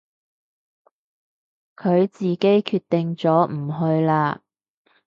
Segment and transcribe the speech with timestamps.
[1.75, 4.41] 佢自己決定咗唔去啦